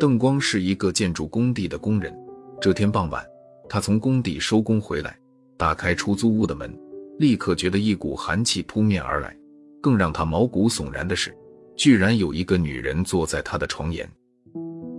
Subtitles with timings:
[0.00, 2.14] 邓光是一个建筑工地的工人。
[2.60, 3.22] 这天傍晚，
[3.68, 5.14] 他从工地收工回来，
[5.58, 6.74] 打开出租屋的门，
[7.18, 9.36] 立刻觉得一股寒气扑面而来。
[9.82, 11.36] 更让他毛骨悚然的是，
[11.76, 14.08] 居然有一个女人坐在他的床沿。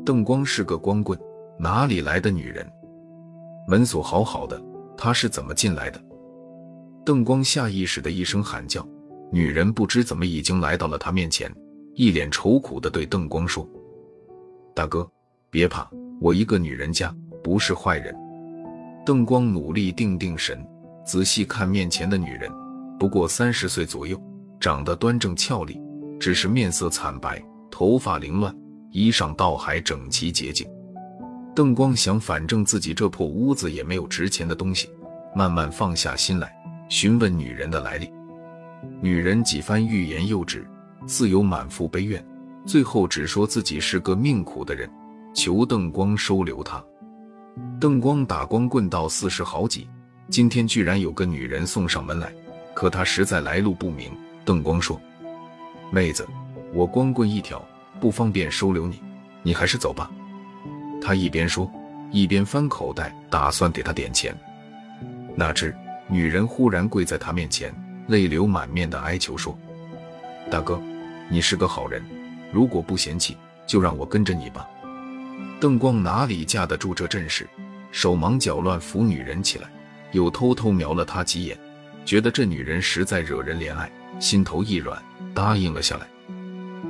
[0.05, 1.19] 邓光是个光棍，
[1.59, 2.67] 哪里来的女人？
[3.67, 4.61] 门锁好好的，
[4.95, 5.99] 他是怎么进来的？
[7.03, 8.87] 邓光下意识的一声喊叫，
[9.31, 11.51] 女人不知怎么已经来到了他面前，
[11.95, 13.67] 一脸愁苦的对邓光说
[14.75, 15.09] ：“大哥，
[15.49, 18.13] 别怕，我一个女人家不是坏人。”
[19.05, 20.65] 邓光努力定定神，
[21.05, 22.51] 仔细看面前的女人，
[22.99, 24.21] 不过三十岁左右。
[24.59, 25.79] 长得端正俏丽，
[26.19, 28.55] 只是面色惨白，头发凌乱，
[28.89, 30.67] 衣裳倒还整齐洁净。
[31.55, 34.89] 邓光想，反正自己这破屋子也没有值钱的东西，
[35.35, 36.51] 慢慢放下心来，
[36.89, 38.09] 询问女人的来历。
[39.01, 40.65] 女人几番欲言又止，
[41.05, 42.23] 自有满腹悲怨，
[42.65, 44.89] 最后只说自己是个命苦的人，
[45.33, 46.83] 求邓光收留他。
[47.79, 49.87] 邓光打光棍到四十好几，
[50.29, 52.33] 今天居然有个女人送上门来，
[52.73, 54.11] 可他实在来路不明。
[54.43, 54.99] 邓光说
[55.91, 56.27] ：“妹子，
[56.73, 57.63] 我光棍一条，
[57.99, 59.01] 不方便收留你，
[59.41, 60.11] 你还是走吧。”
[61.01, 61.71] 他一边说，
[62.11, 64.35] 一边翻口袋，打算给他点钱。
[65.35, 65.75] 哪知
[66.07, 67.73] 女人忽然跪在他面前，
[68.07, 69.57] 泪流满面的哀求说
[70.51, 70.81] ：“大哥，
[71.29, 72.03] 你是个好人，
[72.51, 73.35] 如果不嫌弃，
[73.67, 74.67] 就让我跟着你吧。”
[75.59, 77.47] 邓光哪里架得住这阵势，
[77.91, 79.69] 手忙脚乱扶女人起来，
[80.11, 81.57] 又偷偷瞄了她几眼，
[82.03, 83.89] 觉得这女人实在惹人怜爱。
[84.19, 85.01] 心头一软，
[85.33, 86.07] 答应了下来。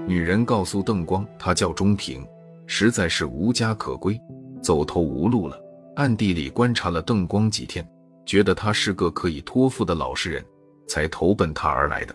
[0.07, 2.23] 女人告诉邓光，她叫钟平，
[2.67, 4.19] 实在是无家可归，
[4.61, 5.59] 走投无路了。
[5.95, 7.87] 暗地里观察了邓光几天，
[8.25, 10.45] 觉得他是个可以托付的老实人，
[10.87, 12.13] 才投奔他而来的。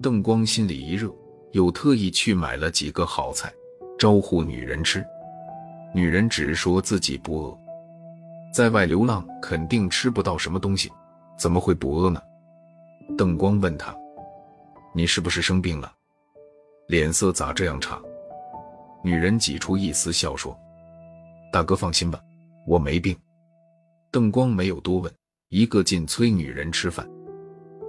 [0.00, 1.12] 邓光心里一热，
[1.52, 3.52] 又特意去买了几个好菜，
[3.98, 5.04] 招呼女人吃。
[5.94, 7.58] 女人只说自己不饿，
[8.52, 10.90] 在外流浪肯定吃不到什么东西，
[11.38, 12.20] 怎么会不饿呢？
[13.16, 13.94] 邓光问他。
[14.94, 15.92] 你是不是生病了？
[16.88, 18.00] 脸色咋这样差？
[19.02, 20.56] 女人挤出一丝笑说
[21.52, 22.20] ：“大哥放心吧，
[22.66, 23.16] 我没病。”
[24.10, 25.12] 邓光没有多问，
[25.48, 27.06] 一个劲催女人吃饭。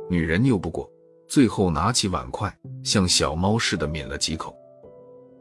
[0.10, 0.90] 女人拗不过，
[1.34, 4.56] 最后拿起碗筷，像小猫似的抿了几口。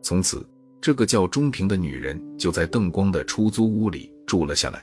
[0.01, 0.43] 从此，
[0.81, 4.83] 这个叫钟平的女人就在邓光的出租屋里住了下来。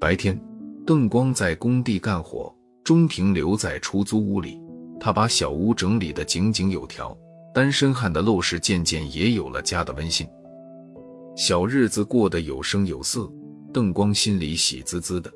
[0.00, 0.40] 白天，
[0.86, 2.50] 邓光在工地干活，
[2.82, 4.58] 钟平留在出租屋里。
[4.98, 7.14] 他把小屋整理得井井有条，
[7.54, 10.26] 单身汉的陋室渐渐也有了家的温馨，
[11.36, 13.30] 小日子过得有声有色。
[13.70, 15.30] 邓光心里喜滋滋的，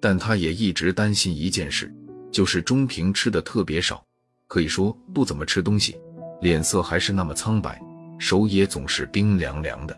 [0.00, 1.94] 但他也一直担心一件事，
[2.30, 4.04] 就是钟平吃的特别少，
[4.46, 5.96] 可以说不怎么吃东西，
[6.40, 7.80] 脸色还是那么苍白，
[8.18, 9.96] 手也总是冰凉凉的。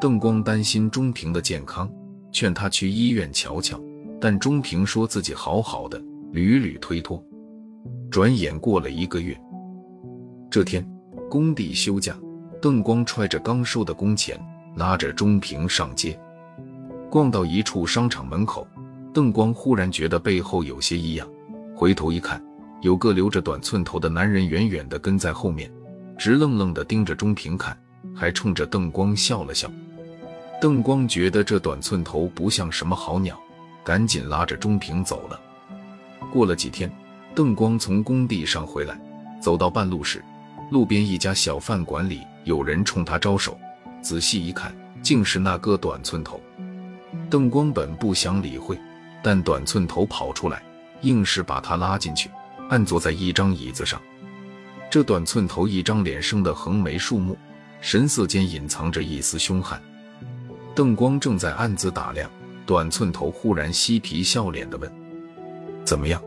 [0.00, 1.90] 邓光担心钟平的健康，
[2.32, 3.78] 劝他去医院瞧瞧，
[4.20, 6.00] 但钟平说自己好好的，
[6.32, 7.22] 屡屡推脱。
[8.10, 9.38] 转眼过了一个月，
[10.50, 10.84] 这天
[11.28, 12.16] 工地休假，
[12.60, 14.40] 邓光揣着刚收的工钱，
[14.76, 16.18] 拉着钟平上街，
[17.10, 18.66] 逛到一处商场门口，
[19.12, 21.28] 邓光忽然觉得背后有些异样，
[21.74, 22.42] 回头一看，
[22.80, 25.70] 有个留着短寸头的男人远远地跟在后面，
[26.16, 27.76] 直愣愣地盯着钟平看，
[28.14, 29.70] 还冲着邓光笑了笑。
[30.60, 33.38] 邓光觉得这短寸头不像什么好鸟，
[33.82, 35.40] 赶紧拉着钟平走了。
[36.32, 36.90] 过了几天。
[37.32, 39.00] 邓光从工地上回来，
[39.40, 40.20] 走到半路时，
[40.72, 43.56] 路边一家小饭馆里有人冲他招手，
[44.02, 46.40] 仔细一看，竟是那个短寸头。
[47.30, 48.76] 邓光本不想理会，
[49.22, 50.62] 但短寸头跑出来，
[51.02, 52.30] 硬是把他拉进去，
[52.68, 54.00] 按坐在一张椅子上。
[54.90, 57.36] 这短寸头一张脸生得横眉竖目，
[57.80, 59.80] 神色间隐藏着一丝凶悍。
[60.74, 62.30] 邓光正在暗自打量，
[62.66, 64.90] 短寸头忽然嬉皮笑脸地问
[65.84, 66.22] ：“怎么样？”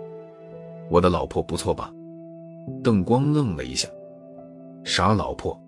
[0.89, 1.91] 我的老婆不错吧？
[2.83, 3.87] 邓光愣了一下，
[4.83, 5.59] 啥老婆？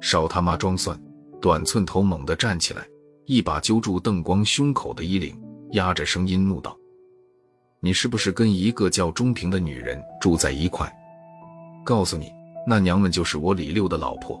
[0.00, 0.98] 少他妈装蒜！
[1.40, 2.86] 短寸头猛地站起来，
[3.26, 5.38] 一把揪住邓光胸口的衣领，
[5.72, 6.76] 压着声音怒道
[7.80, 10.90] ：“你是不是跟一个叫钟平的女人住在一块？
[11.84, 12.32] 告诉你，
[12.66, 14.40] 那娘们就是我李六的老婆，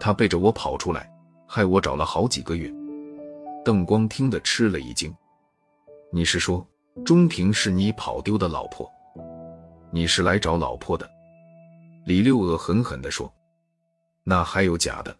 [0.00, 1.10] 她背着我跑出来，
[1.46, 2.72] 害我找了好几个月。”
[3.64, 5.14] 邓光听得吃了一惊
[6.12, 6.66] ：“你是说？”
[7.04, 8.88] 钟平是你跑丢的老婆，
[9.90, 11.10] 你是来找老婆的。
[12.06, 13.28] 李六恶狠狠地说
[14.22, 15.16] ：“那还有假的？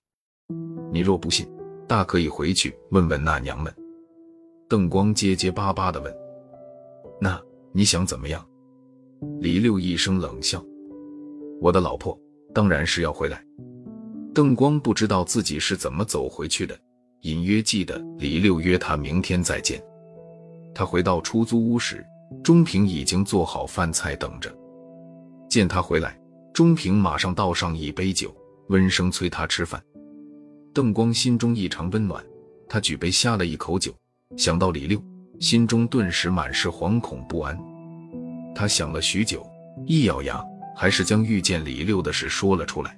[0.93, 1.49] 你若不信，
[1.89, 3.75] 大可以回去问问那娘们。”
[4.75, 6.13] 邓光结结巴巴地问
[7.23, 7.41] ：“那
[7.71, 8.45] 你想怎么样？”
[9.39, 10.61] 李六一声冷笑
[11.63, 12.19] ：“我的老婆
[12.53, 13.41] 当然是要回来。
[14.35, 16.77] 邓光不知道自己是怎么走回去的，
[17.21, 19.81] 隐约记得李六约他明天再见。
[20.75, 22.05] 他回到出租屋时，
[22.43, 24.53] 钟平已经做好饭菜等着。
[25.49, 26.21] 见他回来，
[26.53, 28.35] 钟平马上倒上一杯酒，
[28.71, 29.81] 温声催他吃饭。
[30.73, 32.25] 邓光心中异常温暖，
[32.69, 33.93] 他举杯呷了一口酒，
[34.37, 35.01] 想到李六，
[35.39, 37.59] 心中顿时满是惶恐不安。
[38.55, 39.47] 他想了许久，
[39.87, 40.43] 一咬牙，
[40.77, 42.97] 还是将遇见李六的事说了出来。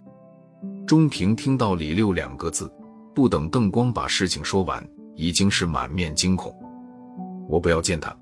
[0.87, 2.71] 钟平听到“李六”两个字，
[3.15, 6.55] 不等邓光把事情说完，已经是满面惊恐。
[7.49, 8.17] 我不要见他，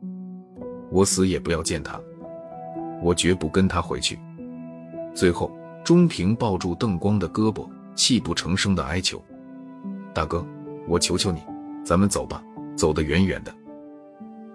[0.90, 2.00] 我死也不要见他，
[3.02, 4.19] 我绝不跟他回去。
[5.14, 5.50] 最后，
[5.84, 9.22] 钟平抱住邓光的胳膊，泣不成声的哀求。
[10.14, 10.44] 大哥，
[10.88, 11.40] 我求求你，
[11.84, 12.43] 咱们走吧，
[12.76, 13.55] 走得远远的。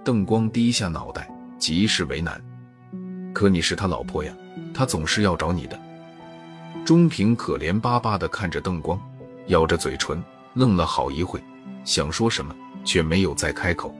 [0.04, 2.42] 邓光低下脑袋，极是为难。
[3.34, 4.34] 可你是他老婆呀，
[4.74, 5.80] 他总是要找你的。
[6.86, 9.00] 钟平可怜巴巴地看着邓光，
[9.48, 10.24] 咬着嘴唇，
[10.54, 11.40] 愣了好一会，
[11.84, 13.94] 想说什么，却没有再开口。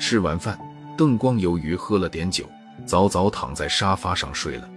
[0.00, 0.58] 吃完饭，
[0.96, 2.44] 邓光由于喝了点酒，
[2.84, 4.68] 早早躺在沙发上睡了。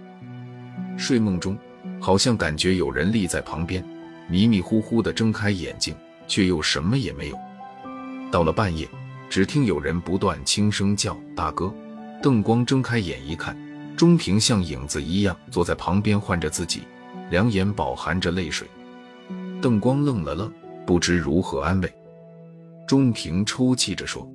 [0.96, 1.58] 睡梦中，
[2.00, 3.84] 好像感觉有人立在旁边。
[4.28, 5.94] 迷迷糊糊地睁开眼睛，
[6.26, 7.38] 却又什么也没有。
[8.30, 8.88] 到了半夜，
[9.30, 11.72] 只听有人不断轻声叫“大哥”。
[12.22, 13.56] 邓光睁开眼一看，
[13.96, 16.82] 钟平像影子一样坐在旁边唤着自己，
[17.30, 18.66] 两眼饱含着泪水。
[19.60, 20.52] 邓光愣了愣，
[20.86, 21.92] 不知如何安慰。
[22.86, 24.28] 钟平抽泣着说：“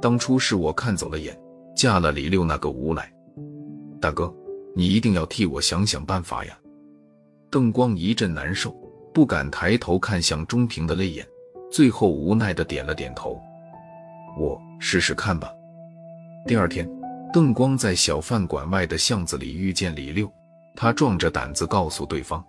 [0.00, 1.38] 当初是我看走了眼，
[1.76, 3.12] 嫁了李六那个无赖。
[4.00, 4.32] 大哥，
[4.74, 6.58] 你一定要替我想想办法呀！”
[7.50, 8.74] 邓光一阵难受。
[9.14, 11.26] 不敢抬头看向钟平的泪眼，
[11.76, 13.38] 最后无奈的点了点头。
[14.38, 15.52] 我试试看吧。
[16.46, 16.88] 第二天，
[17.34, 20.26] 邓光在小饭馆外的巷子里遇见李六，
[20.74, 22.42] 他壮着胆子告诉对方：“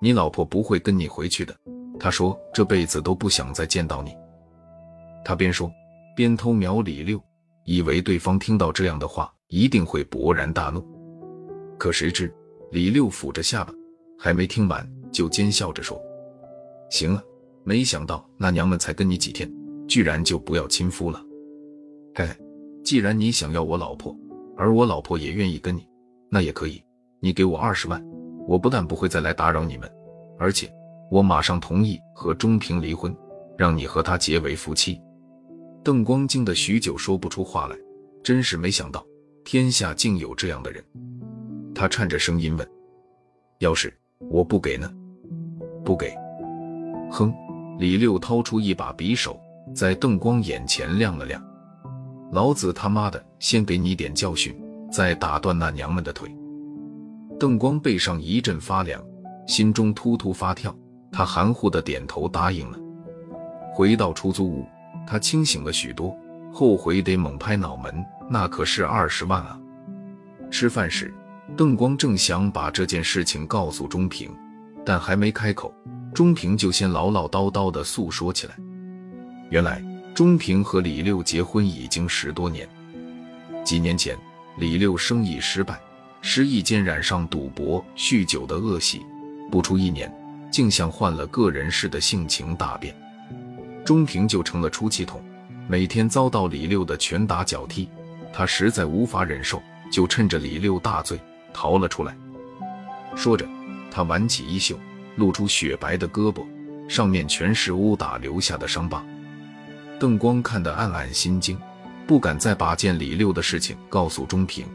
[0.00, 1.54] 你老婆不会跟你回去的。”
[2.00, 4.16] 他说：“这辈子都不想再见到你。”
[5.22, 5.70] 他边说
[6.16, 7.22] 边偷瞄李六，
[7.64, 10.82] 以为对方听到这样的话一定会勃然大怒。
[11.76, 12.34] 可谁知
[12.70, 13.74] 李六抚着下巴，
[14.18, 14.90] 还没听完。
[15.12, 16.00] 就奸笑着说
[16.88, 17.22] ：“行了，
[17.64, 19.50] 没想到那娘们才跟你几天，
[19.88, 21.24] 居然就不要亲夫了。
[22.14, 22.36] 嘿嘿，
[22.84, 24.14] 既然你想要我老婆，
[24.56, 25.88] 而我老婆也愿意跟你，
[26.30, 26.82] 那也可以。
[27.20, 28.04] 你给我二十万，
[28.46, 29.90] 我不但不会再来打扰你们，
[30.38, 30.70] 而且
[31.10, 33.16] 我马上同意和钟平离婚，
[33.56, 35.00] 让你和他结为夫妻。”
[35.82, 37.76] 邓光惊得许久说不出话来，
[38.22, 39.04] 真是没想到
[39.42, 40.84] 天下竟有这样的人。
[41.74, 42.68] 他颤着声音问
[43.60, 43.92] ：“要是
[44.30, 44.92] 我不给呢？”
[45.82, 46.14] 不给！
[47.10, 47.32] 哼！
[47.78, 49.40] 李六掏出一把匕首，
[49.74, 51.42] 在邓光眼前亮了亮。
[52.32, 54.54] 老子他妈的先给你点教训，
[54.92, 56.34] 再打断那娘们的腿！
[57.38, 59.02] 邓光背上一阵发凉，
[59.46, 60.74] 心中突突发跳。
[61.10, 62.78] 他含糊的点头答应了。
[63.72, 64.66] 回到出租屋，
[65.06, 66.16] 他清醒了许多，
[66.52, 69.58] 后悔得猛拍脑门，那可是二十万啊！
[70.50, 71.14] 吃饭时，
[71.56, 74.30] 邓光正想把这件事情告诉钟平。
[74.86, 75.72] 但还没开口，
[76.14, 78.54] 钟平就先唠唠叨叨地诉说起来。
[79.50, 79.82] 原来，
[80.14, 82.68] 钟平和李六结婚已经十多年。
[83.64, 84.16] 几年前，
[84.58, 85.78] 李六生意失败，
[86.22, 89.02] 失意间染上赌博、酗酒的恶习，
[89.50, 90.10] 不出一年，
[90.52, 92.94] 竟像患了个人似的性情大变。
[93.84, 95.20] 钟平就成了出气筒，
[95.66, 97.88] 每天遭到李六的拳打脚踢，
[98.32, 101.18] 他实在无法忍受，就趁着李六大醉
[101.52, 102.16] 逃了出来。
[103.16, 103.46] 说着。
[103.90, 104.76] 他挽起衣袖，
[105.16, 106.44] 露出雪白的胳膊，
[106.88, 109.04] 上面全是殴打留下的伤疤。
[109.98, 111.58] 邓光看得暗暗心惊，
[112.06, 114.66] 不敢再把见李六的事情告诉钟平。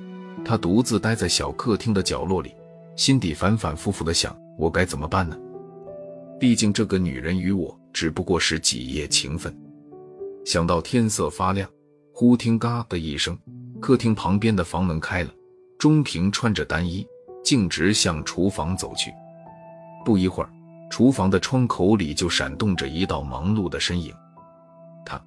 [0.44, 2.54] 他独自待在小客厅的角落里，
[2.96, 5.38] 心底反反复复的想：我该怎么办呢？
[6.40, 9.56] 毕竟这个女人与我只不过是几夜情分。
[10.46, 11.70] 想到天色发亮，
[12.14, 13.38] 忽听“嘎”的一声，
[13.80, 15.30] 客厅旁边的房门开了，
[15.78, 17.06] 钟平穿着单衣。
[17.42, 19.12] 径直向厨房走去，
[20.06, 20.50] 不一会儿，
[20.90, 24.14] 厨房的窗口里就闪动着一道忙碌的身影。
[25.06, 25.22] 她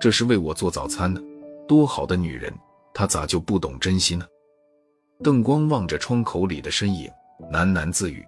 [0.00, 1.20] 这是为我做早餐呢，
[1.66, 2.52] 多好的女人，
[2.94, 4.26] 她咋就不懂珍惜呢？
[5.22, 7.10] 邓光望着窗口里的身影，
[7.52, 8.24] 喃喃自语。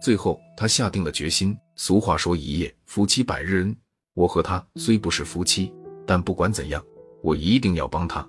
[0.00, 1.54] 最后，他下定了决心。
[1.76, 3.76] 俗话说：“一夜夫妻百日恩。”
[4.14, 5.72] 我和他虽不是夫妻，
[6.06, 6.82] 但不管怎样，
[7.22, 8.26] 我一定要帮他。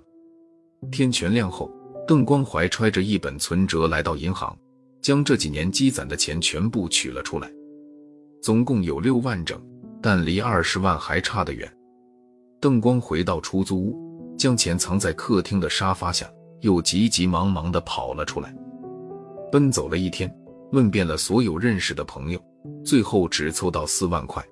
[0.92, 1.72] 天全亮后。
[2.08, 4.58] 邓光怀揣着一本存折来到银行，
[5.02, 7.52] 将这几年积攒的钱全部取了出来，
[8.42, 9.60] 总共有六万整，
[10.02, 11.72] 但离二十万还差得远。
[12.60, 16.30] 邓光回到出租屋，将钱藏在客厅的沙发下，
[16.60, 18.56] 又急急忙忙地跑了出来。
[19.52, 20.32] 奔走了一天，
[20.72, 22.40] 问遍了所有认识的朋友，
[22.86, 24.46] 最后只凑到四万块。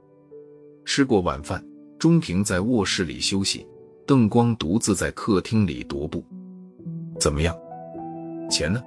[0.83, 1.63] 吃过晚饭，
[1.99, 3.67] 钟平在卧室里休息，
[4.07, 6.23] 邓光独自在客厅里踱步。
[7.19, 7.55] 怎么样？
[8.49, 8.81] 钱呢？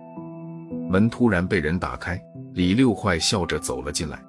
[0.90, 2.20] 门突然被人打开，
[2.52, 4.22] 李六坏笑着走了进来。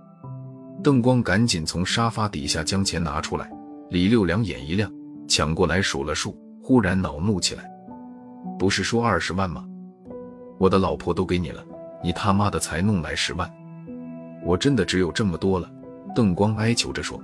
[0.84, 3.50] 邓光赶紧从沙发底下将钱拿出来，
[3.90, 4.92] 李六两眼一亮，
[5.28, 7.64] 抢过来数了数，忽然恼怒起来
[8.60, 9.66] ：“不是说二十万吗？
[10.58, 11.64] 我的老婆都给你了。”
[12.06, 13.50] 你他妈的才弄来十万，
[14.44, 15.72] 我真的只有这么多了。
[16.14, 17.18] 邓光哀求着说：“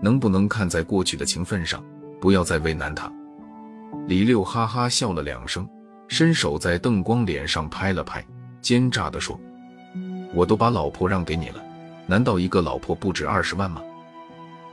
[0.00, 1.82] 能不能看在过去的情分上，
[2.20, 3.12] 不要再为难他？”
[4.06, 5.68] 李六哈哈笑了两声，
[6.10, 8.22] 伸手在邓光脸上拍了拍，
[8.60, 9.40] 奸诈地说
[10.34, 11.64] ：“我都把老婆让给你了，
[12.04, 13.80] 难道一个老婆不值二十万吗？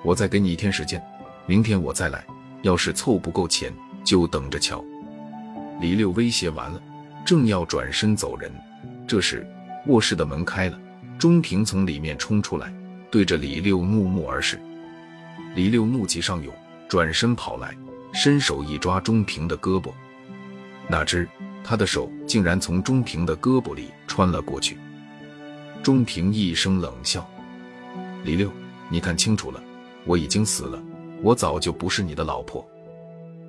[0.04, 1.00] 我再给你一天时间，
[1.46, 2.26] 明天我再来，
[2.64, 3.72] 要是凑不够钱，
[4.04, 4.84] 就等着瞧。”
[5.80, 6.82] 李六威胁完了，
[7.24, 8.52] 正要转身走人。
[9.08, 9.46] 这时，
[9.86, 10.80] 卧室的门开了，
[11.20, 12.74] 钟平从里面冲出来，
[13.12, 14.60] 对着李六怒目而视。
[15.54, 16.52] 李六怒气上涌，
[16.90, 17.78] 转身跑来，
[18.12, 19.92] 伸手一抓钟平的胳膊，
[20.90, 21.28] 哪知
[21.64, 24.78] 他的手竟然从钟平的胳膊里穿了过去。
[25.84, 27.30] 钟平一声冷笑
[28.24, 28.52] ：“李六，
[28.90, 29.62] 你看清楚了，
[30.06, 30.82] 我已经死了，
[31.22, 32.66] 我早就不是你的老婆。”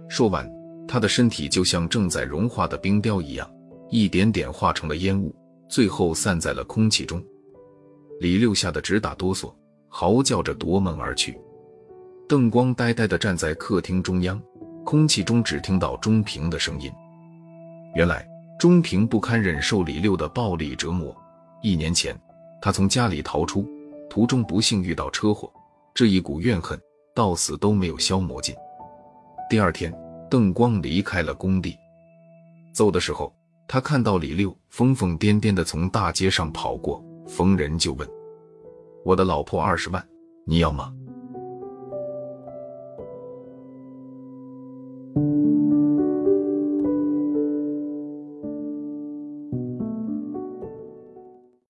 [0.09, 0.51] 说完，
[0.87, 3.49] 他的身体就像正在融化的冰雕一样，
[3.91, 5.35] 一点点化成了烟雾。
[5.69, 7.23] 最后散在了空气中，
[8.21, 9.53] 李六吓得直打哆嗦，
[9.89, 11.39] 嚎叫着夺门而去。
[12.27, 14.41] 邓光呆呆地站在客厅中央，
[14.85, 16.91] 空气中只听到钟平的声音。
[17.95, 18.29] 原来
[18.59, 21.17] 钟平不堪忍受李六的暴力折磨，
[21.63, 22.19] 一年前
[22.61, 23.67] 他从家里逃出，
[24.09, 25.53] 途中不幸遇到车祸，
[25.95, 26.81] 这一股怨恨
[27.15, 28.55] 到死都没有消磨尽。
[29.51, 29.93] 第二天，
[30.31, 31.77] 邓光离开了工地，
[32.75, 33.33] 走的时候。
[33.71, 38.09] 他看到李六疯疯癫癫地从大街上跑过，逢人就问
[39.05, 40.03] ：“我的老婆二十万，
[40.47, 40.91] 你要吗？”